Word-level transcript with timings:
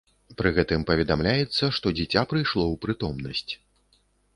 Пры 0.37 0.49
гэтым 0.55 0.85
паведамляецца, 0.89 1.63
што 1.81 1.95
дзіця 2.01 2.21
прыйшло 2.35 2.63
ў 2.67 2.75
прытомнасць. 2.87 3.51